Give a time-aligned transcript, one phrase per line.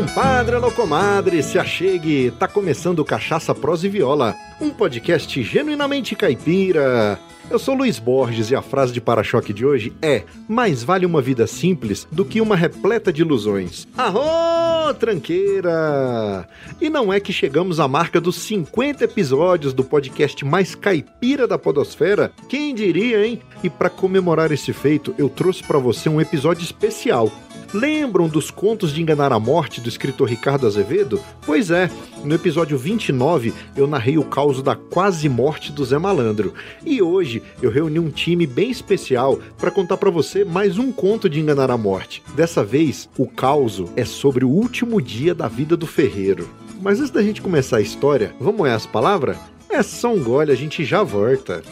[0.00, 7.20] Compadre, alô comadre, se achegue, tá começando Cachaça, Prosa e Viola, um podcast genuinamente caipira.
[7.50, 11.20] Eu sou Luiz Borges e a frase de para-choque de hoje é: Mais vale uma
[11.20, 13.86] vida simples do que uma repleta de ilusões.
[13.94, 16.48] Arro, tranqueira!
[16.80, 21.58] E não é que chegamos à marca dos 50 episódios do podcast mais caipira da
[21.58, 22.32] Podosfera?
[22.48, 23.42] Quem diria, hein?
[23.62, 27.30] E para comemorar esse feito, eu trouxe para você um episódio especial
[27.72, 31.20] Lembram dos contos de enganar a morte do escritor Ricardo Azevedo?
[31.46, 31.88] Pois é,
[32.24, 36.52] no episódio 29 eu narrei o caos da quase morte do Zé Malandro.
[36.84, 41.28] E hoje eu reuni um time bem especial para contar para você mais um conto
[41.28, 42.24] de enganar a morte.
[42.34, 46.48] Dessa vez, o caos é sobre o último dia da vida do ferreiro.
[46.82, 49.36] Mas antes da gente começar a história, vamos olhar as palavras?
[49.68, 51.62] É só um gole, a gente já volta.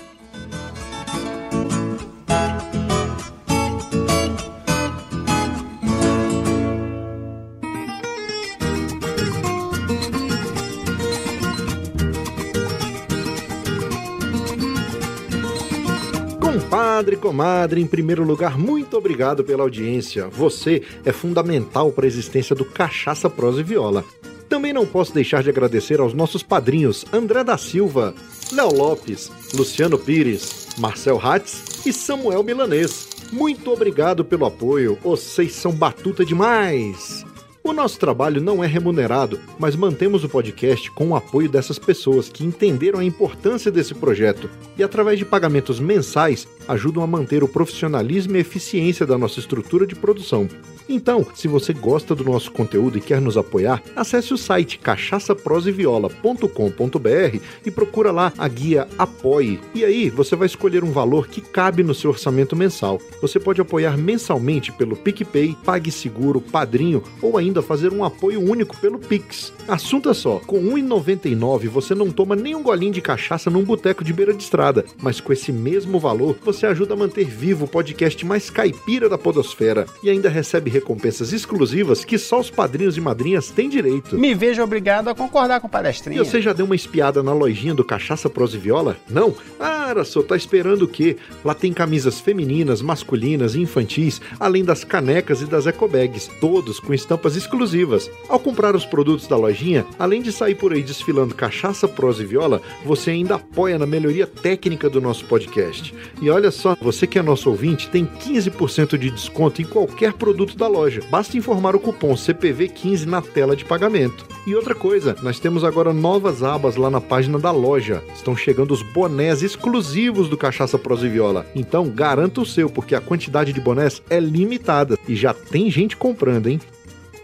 [16.78, 20.28] Compadre, comadre, em primeiro lugar, muito obrigado pela audiência.
[20.28, 24.04] Você é fundamental para a existência do Cachaça, Prosa e Viola.
[24.48, 28.14] Também não posso deixar de agradecer aos nossos padrinhos André da Silva,
[28.52, 33.08] Léo Lopes, Luciano Pires, Marcel Hatz e Samuel Milanês.
[33.32, 37.26] Muito obrigado pelo apoio, vocês são batuta demais!
[37.68, 42.30] O nosso trabalho não é remunerado, mas mantemos o podcast com o apoio dessas pessoas
[42.30, 47.48] que entenderam a importância desse projeto e, através de pagamentos mensais, ajudam a manter o
[47.48, 50.48] profissionalismo e eficiência da nossa estrutura de produção.
[50.88, 57.38] Então, se você gosta do nosso conteúdo e quer nos apoiar, acesse o site cachaçaproseviola.com.br
[57.66, 59.60] e procura lá a guia Apoie.
[59.74, 62.98] E aí você vai escolher um valor que cabe no seu orçamento mensal.
[63.20, 68.98] Você pode apoiar mensalmente pelo PicPay, PagSeguro, Padrinho ou ainda fazer um apoio único pelo
[68.98, 69.52] Pix.
[69.66, 73.62] Assunto é só, com R$ 1,99 você não toma nem um golinho de cachaça num
[73.62, 77.66] boteco de beira de estrada, mas com esse mesmo valor você ajuda a manter vivo
[77.66, 82.96] o podcast mais caipira da podosfera e ainda recebe recompensas exclusivas que só os padrinhos
[82.96, 84.18] e madrinhas têm direito.
[84.18, 86.22] Me vejo obrigado a concordar com o palestrinho.
[86.22, 88.96] E você já deu uma espiada na lojinha do Cachaça Pros e Viola?
[89.08, 89.34] Não?
[89.58, 91.16] Ah, só tá esperando o quê?
[91.44, 96.92] Lá tem camisas femininas, masculinas e infantis, além das canecas e das ecobags, todos com
[96.92, 98.10] estampas exclusivas exclusivas.
[98.28, 102.26] Ao comprar os produtos da lojinha, além de sair por aí desfilando cachaça, prosa e
[102.26, 105.94] viola, você ainda apoia na melhoria técnica do nosso podcast.
[106.20, 110.56] E olha só, você que é nosso ouvinte tem 15% de desconto em qualquer produto
[110.56, 111.00] da loja.
[111.10, 114.26] Basta informar o cupom CPV15 na tela de pagamento.
[114.46, 118.02] E outra coisa, nós temos agora novas abas lá na página da loja.
[118.14, 121.46] Estão chegando os bonés exclusivos do Cachaça Prosa e Viola.
[121.54, 125.96] Então garanta o seu, porque a quantidade de bonés é limitada e já tem gente
[125.96, 126.60] comprando, hein?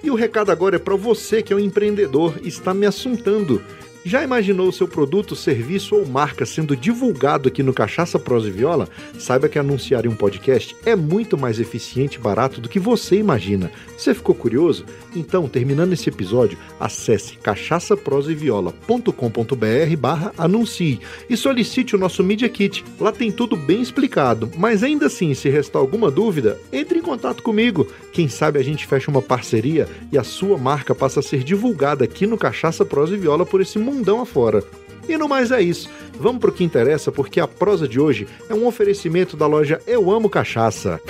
[0.02, 3.62] E o recado agora é para você que é um empreendedor e está me assuntando.
[4.06, 8.86] Já imaginou seu produto, serviço ou marca sendo divulgado aqui no Cachaça Prosa e Viola?
[9.18, 13.16] Saiba que anunciar em um podcast é muito mais eficiente e barato do que você
[13.16, 13.72] imagina.
[13.96, 14.84] Você ficou curioso?
[15.16, 21.00] Então, terminando esse episódio, acesse cachaçaproseviola.com.br barra anuncie
[21.30, 22.84] e solicite o nosso Media Kit.
[23.00, 27.42] Lá tem tudo bem explicado, mas ainda assim, se restar alguma dúvida, entre em contato
[27.42, 27.88] comigo.
[28.12, 32.04] Quem sabe a gente fecha uma parceria e a sua marca passa a ser divulgada
[32.04, 34.62] aqui no Cachaça Prosa e Viola por esse mundão afora.
[35.08, 35.88] E no mais é isso.
[36.18, 40.10] Vamos pro que interessa, porque a prosa de hoje é um oferecimento da loja Eu
[40.10, 41.00] Amo Cachaça.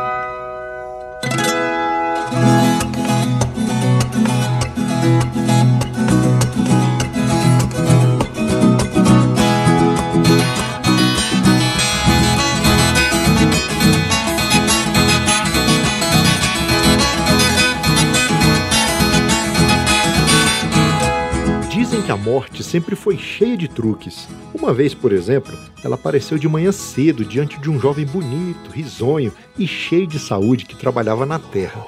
[22.31, 24.25] Morte sempre foi cheia de truques.
[24.53, 29.33] Uma vez, por exemplo, ela apareceu de manhã cedo diante de um jovem bonito, risonho
[29.59, 31.83] e cheio de saúde que trabalhava na terra.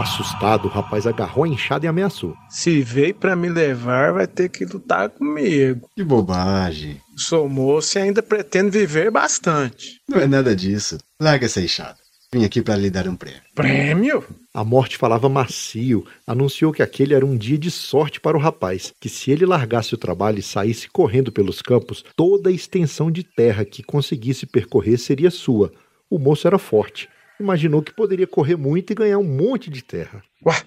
[0.00, 2.34] Assustado, o rapaz agarrou a enxada e ameaçou.
[2.50, 5.88] Se veio para me levar, vai ter que lutar comigo.
[5.94, 7.00] Que bobagem.
[7.16, 10.00] Sou moço e ainda pretendo viver bastante.
[10.08, 10.98] Não é nada disso.
[11.20, 11.98] Larga essa enxada.
[12.30, 13.40] Vim aqui para lhe dar um prêmio.
[13.54, 14.24] Prêmio?
[14.52, 18.92] A morte falava macio, anunciou que aquele era um dia de sorte para o rapaz,
[19.00, 23.22] que se ele largasse o trabalho e saísse correndo pelos campos, toda a extensão de
[23.22, 25.72] terra que conseguisse percorrer seria sua.
[26.10, 27.08] O moço era forte.
[27.40, 30.22] Imaginou que poderia correr muito e ganhar um monte de terra.
[30.44, 30.62] Ué,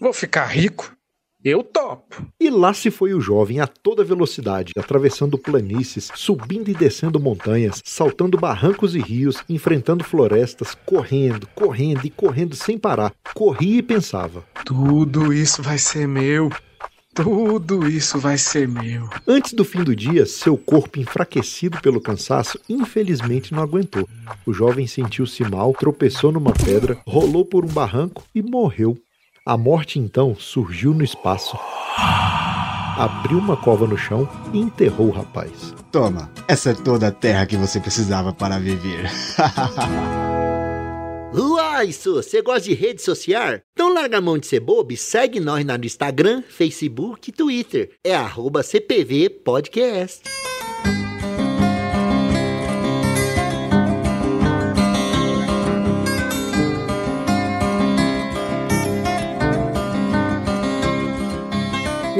[0.00, 0.96] vou ficar rico?
[1.44, 2.26] Eu topo.
[2.40, 7.82] E lá se foi o jovem a toda velocidade, atravessando planícies, subindo e descendo montanhas,
[7.84, 13.12] saltando barrancos e rios, enfrentando florestas, correndo, correndo e correndo sem parar.
[13.34, 16.48] Corria e pensava: Tudo isso vai ser meu.
[17.14, 19.08] Tudo isso vai ser meu.
[19.28, 24.08] Antes do fim do dia, seu corpo enfraquecido pelo cansaço, infelizmente não aguentou.
[24.46, 28.98] O jovem sentiu-se mal, tropeçou numa pedra, rolou por um barranco e morreu.
[29.46, 31.54] A morte então surgiu no espaço,
[32.96, 35.74] abriu uma cova no chão e enterrou o rapaz.
[35.92, 39.04] Toma, essa é toda a terra que você precisava para viver.
[41.36, 43.58] Uai, isso, você gosta de rede social?
[43.74, 47.32] Então larga a mão de ser bobo e segue nós lá no Instagram, Facebook e
[47.32, 47.90] Twitter.
[48.02, 50.22] É arroba CPV Podcast.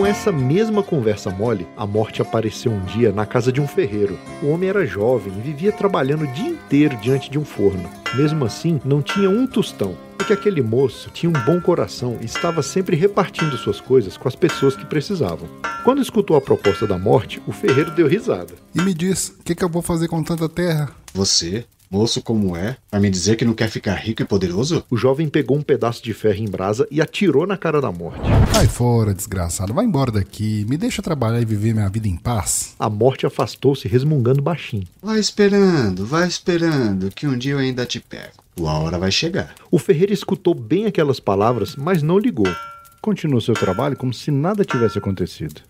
[0.04, 4.18] Com essa mesma conversa mole, a morte apareceu um dia na casa de um ferreiro.
[4.42, 7.88] O homem era jovem e vivia trabalhando o dia inteiro diante de um forno.
[8.14, 9.96] Mesmo assim, não tinha um tostão.
[10.18, 14.36] Porque aquele moço tinha um bom coração e estava sempre repartindo suas coisas com as
[14.36, 15.48] pessoas que precisavam.
[15.84, 18.52] Quando escutou a proposta da morte, o ferreiro deu risada.
[18.74, 20.90] E me diz, o que, que eu vou fazer com tanta terra?
[21.14, 24.84] Você, moço como é, vai me dizer que não quer ficar rico e poderoso?
[24.90, 28.28] O jovem pegou um pedaço de ferro em brasa e atirou na cara da morte.
[28.52, 29.72] Vai fora, desgraçado.
[29.72, 30.66] Vai embora daqui.
[30.68, 32.74] Me deixa trabalhar e viver minha vida em paz.
[32.80, 34.88] A morte afastou-se resmungando baixinho.
[35.00, 38.42] Vai esperando, vai esperando, que um dia eu ainda te pego.
[38.58, 39.54] A hora vai chegar.
[39.70, 42.52] O ferreiro escutou bem aquelas palavras, mas não ligou.
[43.00, 45.60] Continuou seu trabalho como se nada tivesse acontecido.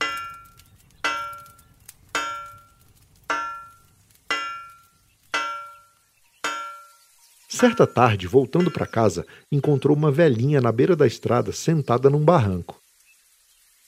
[7.64, 12.78] Certa tarde, voltando para casa, encontrou uma velhinha na beira da estrada, sentada num barranco.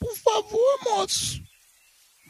[0.01, 1.43] Por favor, moço.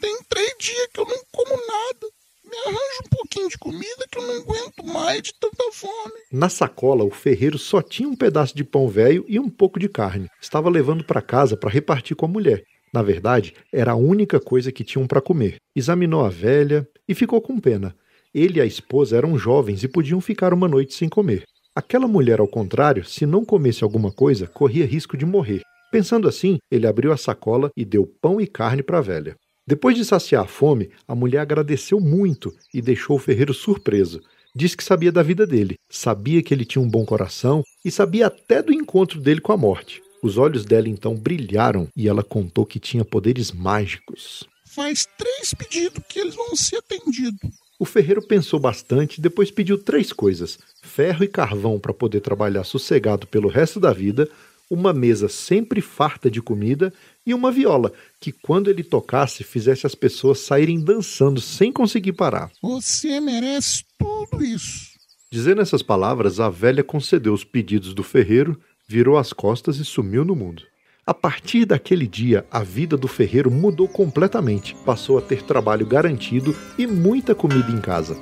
[0.01, 2.07] Tem três dias que eu não como nada.
[2.43, 6.15] Me arranja um pouquinho de comida que eu não aguento mais de tanta fome.
[6.29, 9.87] Na sacola, o ferreiro só tinha um pedaço de pão velho e um pouco de
[9.87, 10.27] carne.
[10.41, 12.61] Estava levando para casa para repartir com a mulher.
[12.93, 15.61] Na verdade, era a única coisa que tinham para comer.
[15.73, 17.95] Examinou a velha e ficou com pena.
[18.37, 21.43] Ele e a esposa eram jovens e podiam ficar uma noite sem comer.
[21.75, 25.61] Aquela mulher, ao contrário, se não comesse alguma coisa, corria risco de morrer.
[25.91, 29.35] Pensando assim, ele abriu a sacola e deu pão e carne para a velha.
[29.65, 34.21] Depois de saciar a fome, a mulher agradeceu muito e deixou o ferreiro surpreso.
[34.55, 38.27] Disse que sabia da vida dele, sabia que ele tinha um bom coração e sabia
[38.27, 39.99] até do encontro dele com a morte.
[40.21, 44.47] Os olhos dela então brilharam e ela contou que tinha poderes mágicos.
[44.67, 47.66] Faz três pedidos que eles vão ser atendidos.
[47.79, 52.63] O ferreiro pensou bastante e depois pediu três coisas: ferro e carvão para poder trabalhar
[52.63, 54.27] sossegado pelo resto da vida,
[54.69, 56.91] uma mesa sempre farta de comida
[57.25, 62.51] e uma viola que, quando ele tocasse, fizesse as pessoas saírem dançando sem conseguir parar.
[62.61, 64.97] Você merece tudo isso.
[65.31, 70.25] Dizendo essas palavras, a velha concedeu os pedidos do ferreiro, virou as costas e sumiu
[70.25, 70.63] no mundo.
[71.07, 74.75] A partir daquele dia, a vida do ferreiro mudou completamente.
[74.85, 78.17] Passou a ter trabalho garantido e muita comida em casa.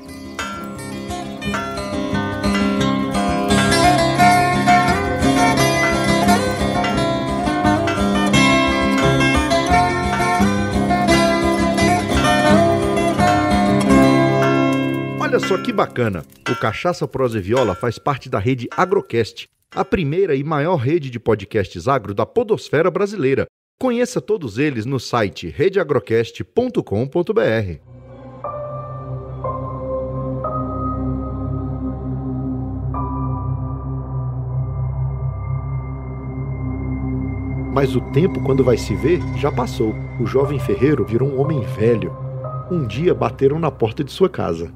[15.36, 16.24] Olha só que bacana!
[16.50, 21.10] O Cachaça Prosa e Viola faz parte da rede Agrocast, a primeira e maior rede
[21.10, 23.46] de podcasts agro da podosfera brasileira.
[23.78, 27.80] Conheça todos eles no site redeagrocast.com.br.
[37.74, 39.94] Mas o tempo, quando vai se ver, já passou.
[40.18, 42.16] O jovem ferreiro virou um homem velho.
[42.72, 44.72] Um dia bateram na porta de sua casa.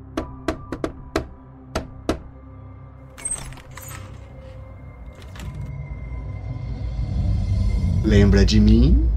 [8.50, 9.08] De mim?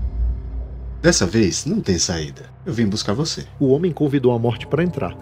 [1.00, 2.50] Dessa vez não tem saída.
[2.66, 3.46] Eu vim buscar você.
[3.58, 5.16] O homem convidou a morte para entrar.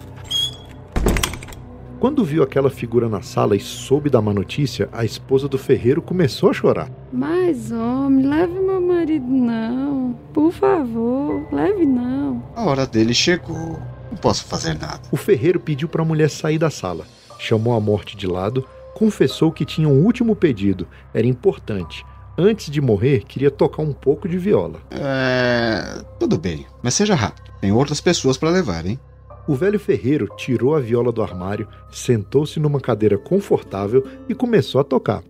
[1.97, 6.01] Quando viu aquela figura na sala e soube da má notícia, a esposa do ferreiro
[6.01, 6.91] começou a chorar.
[7.09, 10.13] Mas, homem, leve meu marido não.
[10.33, 12.43] Por favor, leve não.
[12.53, 13.79] A hora dele chegou.
[14.09, 14.99] Não posso fazer nada.
[15.09, 17.05] O ferreiro pediu para a mulher sair da sala,
[17.39, 22.05] chamou a morte de lado, confessou que tinha um último pedido, era importante.
[22.37, 24.79] Antes de morrer, queria tocar um pouco de viola.
[24.89, 26.03] É.
[26.19, 27.51] Tudo bem, mas seja rápido.
[27.59, 28.99] Tem outras pessoas para levar, hein?
[29.47, 34.83] O velho ferreiro tirou a viola do armário, sentou-se numa cadeira confortável e começou a
[34.83, 35.23] tocar.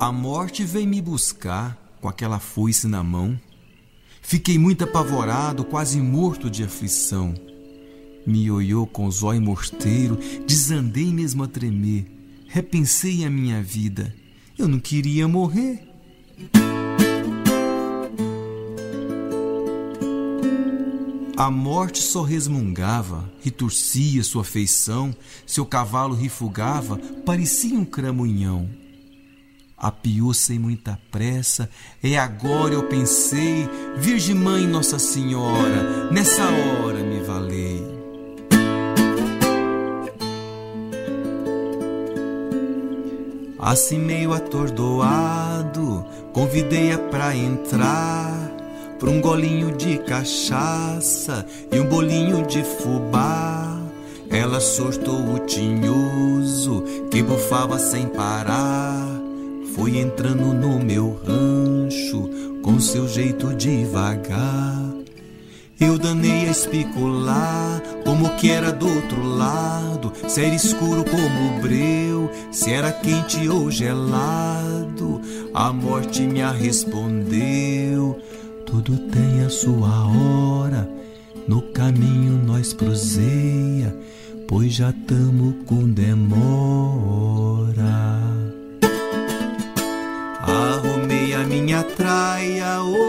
[0.00, 3.38] A morte veio me buscar com aquela foice na mão.
[4.22, 7.34] Fiquei muito apavorado, quase morto de aflição.
[8.26, 12.06] Me olhou com os olhos mosteiro, desandei mesmo a tremer.
[12.46, 14.14] Repensei a minha vida.
[14.58, 15.88] Eu não queria morrer.
[21.38, 25.14] A morte só resmungava, retorcia sua feição,
[25.46, 28.68] seu cavalo rifugava, parecia um cramunhão.
[29.76, 31.70] Apiou sem muita pressa,
[32.02, 37.97] é agora eu pensei, Virgem Mãe Nossa Senhora, nessa hora me valei.
[43.58, 48.58] Assim meio atordoado, convidei-a pra entrar
[48.98, 53.78] Pra um golinho de cachaça e um bolinho de fubá.
[54.28, 59.06] Ela sortou o tinhoso que bufava sem parar.
[59.76, 62.28] Foi entrando no meu rancho
[62.60, 64.97] com seu jeito devagar.
[65.80, 72.28] Eu danei a especular como que era do outro lado, se era escuro como breu,
[72.50, 75.20] se era quente ou gelado.
[75.54, 78.20] A morte me respondeu.
[78.66, 80.88] Tudo tem a sua hora,
[81.46, 83.96] no caminho nós proseia,
[84.48, 86.58] pois já tamo com demora.
[90.40, 93.08] Arrumei a minha traia, oh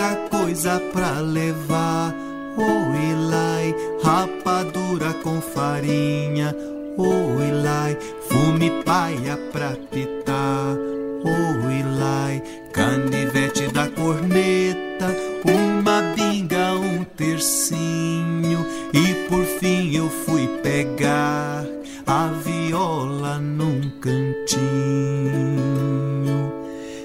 [0.00, 2.14] Pouca coisa pra levar,
[2.56, 6.56] oh Elai, rapadura com farinha,
[6.96, 10.74] oh Elai, fume paia pra pitar,
[11.22, 12.42] oh Elai,
[12.72, 15.14] canivete da corneta,
[15.44, 21.62] uma binga, um tercinho, e por fim eu fui pegar
[22.06, 25.69] a viola num cantinho.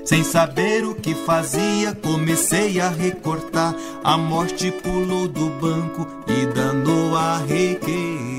[0.06, 3.76] Sem saber o que fazia, comecei a recortar.
[4.04, 8.35] A morte pulou do banco e danou a requebrar.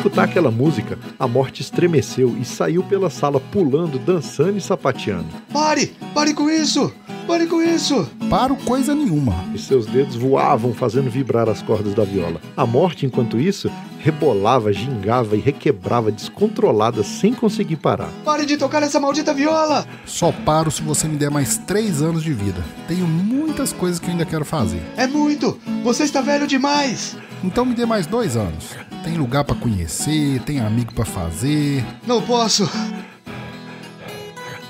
[0.00, 5.28] Escutar aquela música, a morte estremeceu e saiu pela sala pulando, dançando e sapateando.
[5.52, 5.94] Pare!
[6.14, 6.90] Pare com isso!
[7.26, 8.08] Pare com isso!
[8.30, 9.34] Paro coisa nenhuma.
[9.54, 12.40] E seus dedos voavam fazendo vibrar as cordas da viola.
[12.56, 18.08] A morte, enquanto isso, rebolava, gingava e requebrava descontrolada sem conseguir parar.
[18.24, 19.86] Pare de tocar essa maldita viola!
[20.06, 22.64] Só paro se você me der mais três anos de vida.
[22.88, 24.82] Tenho muitas coisas que eu ainda quero fazer.
[24.96, 25.58] É muito!
[25.84, 27.16] Você está velho demais!
[27.44, 28.74] Então me dê mais dois anos.
[29.04, 31.84] Tem lugar pra conhecer, tem amigo pra fazer.
[32.06, 32.68] Não posso!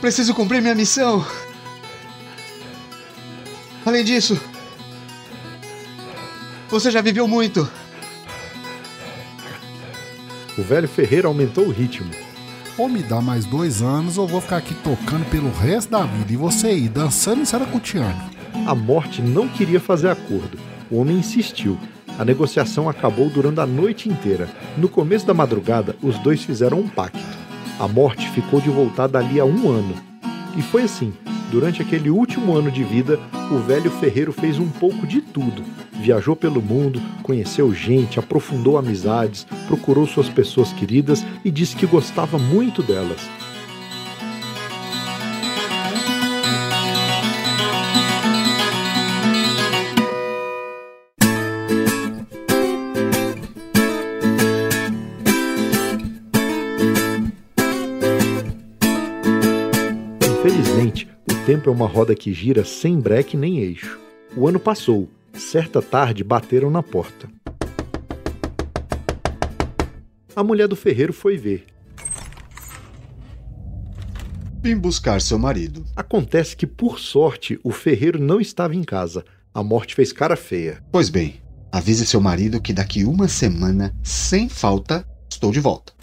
[0.00, 1.24] Preciso cumprir minha missão!
[3.86, 4.38] Além disso,
[6.68, 7.68] você já viveu muito.
[10.60, 12.10] O velho ferreiro aumentou o ritmo.
[12.76, 16.30] Ou me dá mais dois anos ou vou ficar aqui tocando pelo resto da vida.
[16.34, 18.20] E você aí, dançando e saracuteando.
[18.66, 20.58] A morte não queria fazer acordo.
[20.90, 21.78] O homem insistiu.
[22.18, 24.50] A negociação acabou durante a noite inteira.
[24.76, 27.18] No começo da madrugada, os dois fizeram um pacto.
[27.78, 29.94] A morte ficou de voltar dali a um ano.
[30.58, 31.14] E foi assim.
[31.50, 33.18] Durante aquele último ano de vida,
[33.50, 35.64] o velho ferreiro fez um pouco de tudo.
[36.00, 42.38] Viajou pelo mundo, conheceu gente, aprofundou amizades, procurou suas pessoas queridas e disse que gostava
[42.38, 43.20] muito delas.
[60.22, 64.00] Infelizmente, o tempo é uma roda que gira sem breque nem eixo.
[64.34, 65.06] O ano passou.
[65.34, 67.28] Certa tarde bateram na porta.
[70.34, 71.66] A mulher do ferreiro foi ver.
[74.62, 75.84] Vim buscar seu marido.
[75.96, 79.24] Acontece que, por sorte, o ferreiro não estava em casa.
[79.54, 80.82] A morte fez cara feia.
[80.92, 81.40] Pois bem,
[81.72, 85.99] avise seu marido que daqui uma semana, sem falta, estou de volta.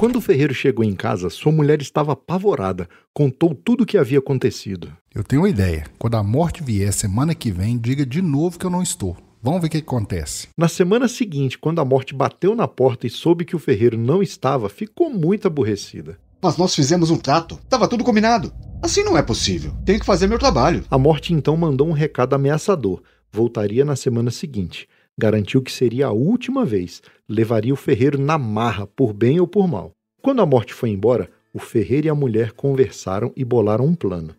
[0.00, 2.88] Quando o ferreiro chegou em casa, sua mulher estava apavorada.
[3.12, 4.90] Contou tudo o que havia acontecido.
[5.14, 5.84] Eu tenho uma ideia.
[5.98, 9.14] Quando a morte vier semana que vem, diga de novo que eu não estou.
[9.42, 10.48] Vamos ver o que acontece.
[10.56, 14.22] Na semana seguinte, quando a morte bateu na porta e soube que o ferreiro não
[14.22, 16.18] estava, ficou muito aborrecida.
[16.40, 17.58] Mas nós fizemos um trato.
[17.68, 18.50] Tava tudo combinado.
[18.82, 19.74] Assim não é possível.
[19.84, 20.82] Tenho que fazer meu trabalho.
[20.90, 23.02] A morte então mandou um recado ameaçador.
[23.30, 24.88] Voltaria na semana seguinte.
[25.20, 27.02] Garantiu que seria a última vez.
[27.28, 29.92] Levaria o ferreiro na marra, por bem ou por mal.
[30.22, 34.34] Quando a morte foi embora, o ferreiro e a mulher conversaram e bolaram um plano.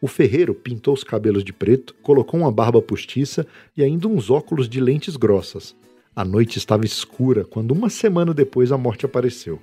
[0.00, 3.46] O ferreiro pintou os cabelos de preto, colocou uma barba postiça
[3.76, 5.76] e ainda uns óculos de lentes grossas.
[6.16, 9.60] A noite estava escura quando, uma semana depois, a morte apareceu.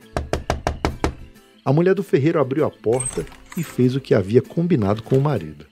[1.65, 3.25] A mulher do ferreiro abriu a porta
[3.57, 5.65] e fez o que havia combinado com o marido.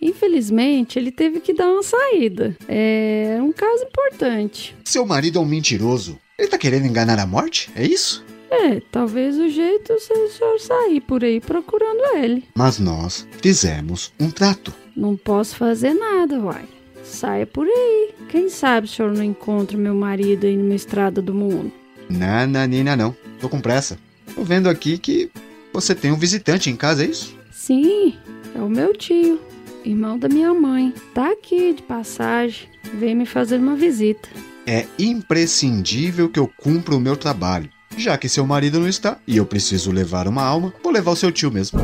[0.00, 2.56] Infelizmente ele teve que dar uma saída.
[2.68, 4.74] É um caso importante.
[4.84, 6.18] Seu marido é um mentiroso.
[6.38, 7.70] Ele tá querendo enganar a morte?
[7.76, 8.24] É isso?
[8.50, 12.44] É, talvez o jeito seja o senhor sair por aí procurando ele.
[12.54, 14.72] Mas nós fizemos um trato.
[14.96, 16.64] Não posso fazer nada, uai.
[17.02, 18.14] Saia por aí.
[18.28, 21.72] Quem sabe o senhor não encontra meu marido aí numa estrada do mundo.
[22.08, 23.14] Nananina não.
[23.40, 23.98] Tô com pressa.
[24.34, 25.30] Tô vendo aqui que
[25.72, 27.36] você tem um visitante em casa, é isso?
[27.50, 28.14] Sim,
[28.54, 29.40] é o meu tio,
[29.84, 30.94] irmão da minha mãe.
[31.12, 32.68] Tá aqui de passagem.
[32.94, 34.28] Veio me fazer uma visita.
[34.66, 37.68] É imprescindível que eu cumpra o meu trabalho.
[37.96, 41.16] Já que seu marido não está e eu preciso levar uma alma, vou levar o
[41.16, 41.80] seu tio mesmo.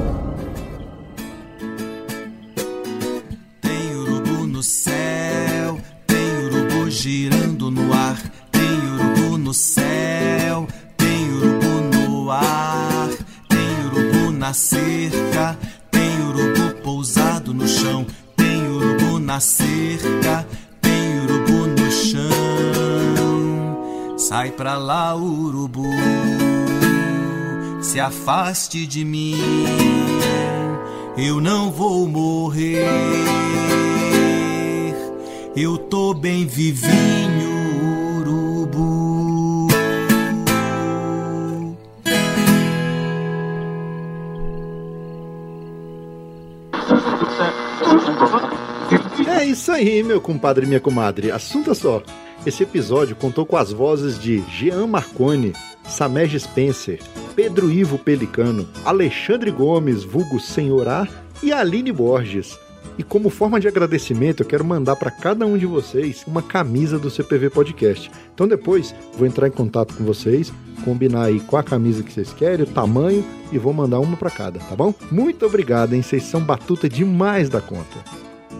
[27.91, 29.35] Se afaste de mim.
[31.19, 32.87] Eu não vou morrer.
[35.57, 37.51] Eu tô bem vivinho,
[38.21, 39.67] urubu.
[49.27, 51.33] É isso aí, meu compadre e minha comadre.
[51.33, 52.01] Assunto só.
[52.47, 55.53] Esse episódio contou com as vozes de Jean Marconi,
[55.89, 57.01] Samej Spencer,
[57.35, 61.07] Pedro Ivo Pelicano, Alexandre Gomes, vulgo Senhorá
[61.43, 62.59] e Aline Borges.
[62.99, 66.99] E como forma de agradecimento, eu quero mandar para cada um de vocês uma camisa
[66.99, 68.11] do CPV Podcast.
[68.35, 70.53] Então depois vou entrar em contato com vocês,
[70.85, 74.31] combinar aí qual a camisa que vocês querem, o tamanho e vou mandar uma para
[74.31, 74.93] cada, tá bom?
[75.11, 76.03] Muito obrigado, hein?
[76.03, 78.05] Vocês são batuta demais da conta.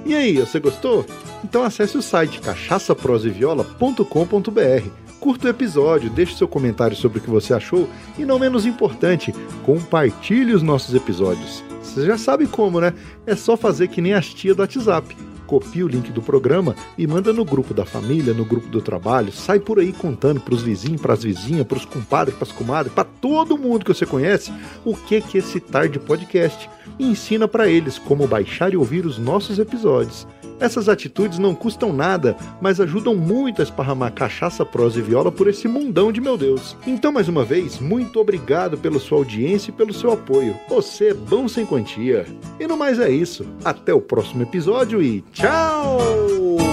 [0.07, 1.05] E aí, você gostou?
[1.45, 5.00] Então acesse o site cachaçaproseviola.com.br.
[5.21, 7.87] Curta o episódio, deixe seu comentário sobre o que você achou
[8.19, 11.63] e, não menos importante, compartilhe os nossos episódios.
[11.83, 12.95] Você já sabe como, né?
[13.27, 15.15] É só fazer que nem as tia do WhatsApp.
[15.47, 19.31] Copia o link do programa e manda no grupo da família, no grupo do trabalho.
[19.31, 23.85] Sai por aí contando pros vizinhos, pras vizinhas, pros compadres, pras comadres, para todo mundo
[23.85, 24.51] que você conhece
[24.87, 29.05] o que que é esse tarde podcast e ensina para eles como baixar e ouvir
[29.05, 30.27] os nossos episódios.
[30.61, 35.49] Essas atitudes não custam nada, mas ajudam muito a esparramar cachaça, prosa e viola por
[35.49, 36.77] esse mundão de meu Deus.
[36.87, 40.55] Então, mais uma vez, muito obrigado pela sua audiência e pelo seu apoio.
[40.69, 42.27] Você é bom sem quantia.
[42.59, 43.47] E no mais é isso.
[43.65, 46.70] Até o próximo episódio e tchau!